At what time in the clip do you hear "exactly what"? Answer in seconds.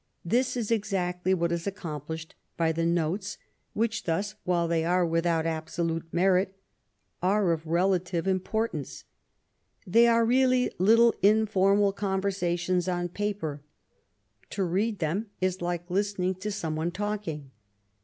0.71-1.51